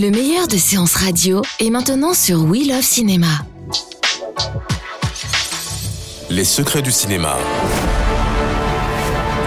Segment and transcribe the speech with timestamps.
[0.00, 3.26] Le meilleur de séances radio est maintenant sur We Love Cinéma.
[6.30, 7.36] Les secrets du cinéma.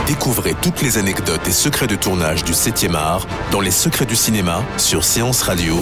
[0.06, 4.16] Découvrez toutes les anecdotes et secrets de tournage du 7e art dans Les secrets du
[4.16, 5.74] cinéma sur Séance Radio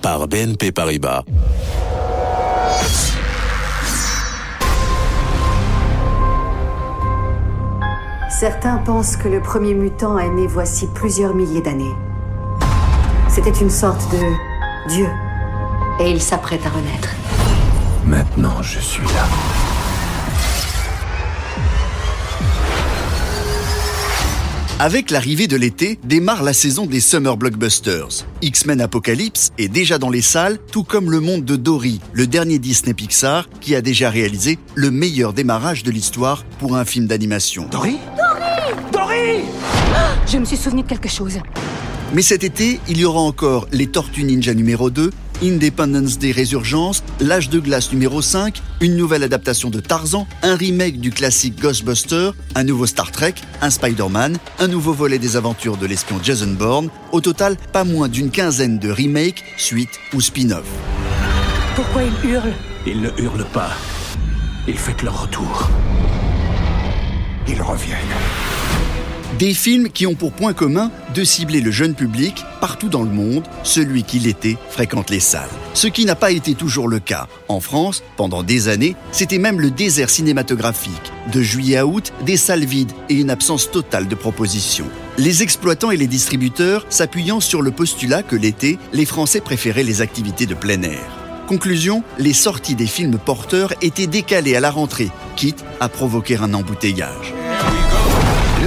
[0.00, 1.24] par BNP Paribas.
[8.30, 11.94] Certains pensent que le premier mutant est né voici plusieurs milliers d'années.
[13.38, 14.18] C'était une sorte de
[14.88, 15.06] dieu.
[16.00, 17.10] Et il s'apprête à renaître.
[18.04, 19.28] Maintenant, je suis là.
[24.80, 28.26] Avec l'arrivée de l'été, démarre la saison des Summer Blockbusters.
[28.42, 32.58] X-Men Apocalypse est déjà dans les salles, tout comme Le Monde de Dory, le dernier
[32.58, 37.68] Disney Pixar qui a déjà réalisé le meilleur démarrage de l'histoire pour un film d'animation.
[37.70, 37.98] Dory?
[38.92, 39.44] Dory
[40.26, 41.38] Je me suis souvenu de quelque chose.
[42.14, 45.10] Mais cet été, il y aura encore Les Tortues Ninja numéro 2,
[45.42, 51.00] Independence Day Résurgence, L'âge de glace numéro 5, une nouvelle adaptation de Tarzan, un remake
[51.00, 55.84] du classique Ghostbuster, un nouveau Star Trek, un Spider-Man, un nouveau volet des aventures de
[55.84, 60.66] l'espion Jason Bourne, au total pas moins d'une quinzaine de remakes, suites ou spin-off.
[61.76, 62.52] Pourquoi il hurle
[62.86, 63.72] Ils ne hurlent pas.
[64.66, 65.68] Ils fêtent leur retour.
[67.46, 67.98] Ils reviennent.
[69.36, 73.10] Des films qui ont pour point commun de cibler le jeune public partout dans le
[73.10, 75.50] monde, celui qui l'été fréquente les salles.
[75.74, 77.28] Ce qui n'a pas été toujours le cas.
[77.46, 81.12] En France, pendant des années, c'était même le désert cinématographique.
[81.30, 84.88] De juillet à août, des salles vides et une absence totale de propositions.
[85.18, 90.00] Les exploitants et les distributeurs s'appuyant sur le postulat que l'été, les Français préféraient les
[90.00, 91.18] activités de plein air.
[91.46, 96.54] Conclusion, les sorties des films porteurs étaient décalées à la rentrée, quitte à provoquer un
[96.54, 97.34] embouteillage.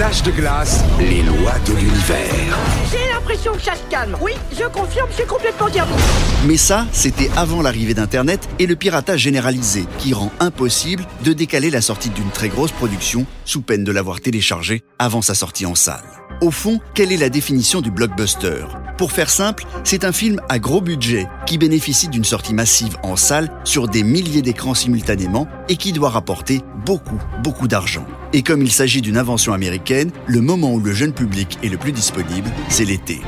[0.02, 2.58] L'âge de glace, les lois de l'univers.
[2.92, 4.18] J'ai l'impression que ça se calme.
[4.20, 6.04] Oui, je confirme, c'est complètement diabolique.
[6.48, 11.70] Mais ça, c'était avant l'arrivée d'Internet et le piratage généralisé, qui rend impossible de décaler
[11.70, 15.76] la sortie d'une très grosse production sous peine de l'avoir téléchargée avant sa sortie en
[15.76, 16.02] salle.
[16.42, 18.66] Au fond, quelle est la définition du blockbuster?
[18.98, 23.16] Pour faire simple, c'est un film à gros budget qui bénéficie d'une sortie massive en
[23.16, 28.06] salle sur des milliers d'écrans simultanément et qui doit rapporter beaucoup, beaucoup d'argent.
[28.34, 31.78] Et comme il s'agit d'une invention américaine, le moment où le jeune public est le
[31.78, 33.22] plus disponible, c'est l'été.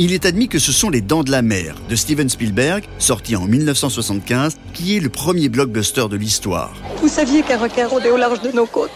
[0.00, 3.34] Il est admis que ce sont Les Dents de la Mer de Steven Spielberg, sorti
[3.34, 6.72] en 1975, qui est le premier blockbuster de l'histoire.
[7.02, 8.92] Vous saviez qu'un requin rôdait au large de nos côtes.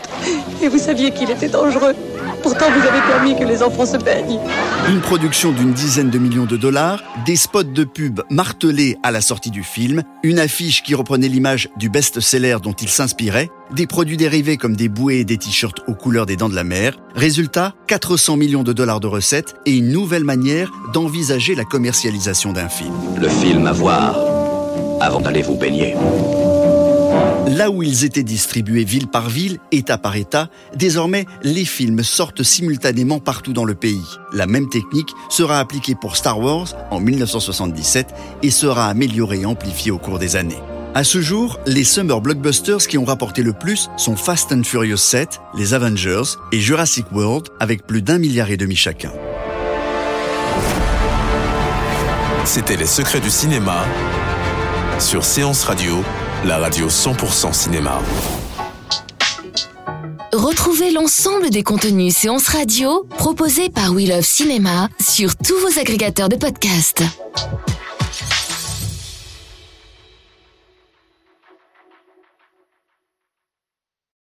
[0.63, 1.95] Et vous saviez qu'il était dangereux.
[2.45, 4.39] Pourtant, vous avez permis que les enfants se baignent.
[4.89, 9.21] Une production d'une dizaine de millions de dollars, des spots de pub martelés à la
[9.21, 14.17] sortie du film, une affiche qui reprenait l'image du best-seller dont il s'inspirait, des produits
[14.17, 16.97] dérivés comme des bouées et des t-shirts aux couleurs des dents de la mer.
[17.15, 22.69] Résultat, 400 millions de dollars de recettes et une nouvelle manière d'envisager la commercialisation d'un
[22.69, 22.95] film.
[23.21, 24.17] Le film à voir
[25.01, 25.95] avant d'aller vous baigner.
[27.49, 32.43] Là où ils étaient distribués ville par ville, État par État, désormais les films sortent
[32.43, 34.07] simultanément partout dans le pays.
[34.33, 39.91] La même technique sera appliquée pour Star Wars en 1977 et sera améliorée et amplifiée
[39.91, 40.63] au cours des années.
[40.95, 44.99] À ce jour, les Summer Blockbusters qui ont rapporté le plus sont Fast and Furious
[44.99, 49.11] 7, les Avengers et Jurassic World avec plus d'un milliard et demi chacun.
[52.45, 53.87] C'était Les secrets du cinéma
[54.99, 56.05] sur Séance Radio,
[56.45, 57.99] la radio 100% cinéma.
[60.35, 66.29] Retrouvez l'ensemble des contenus séances radio proposés par We Love Cinéma sur tous vos agrégateurs
[66.29, 67.03] de podcasts.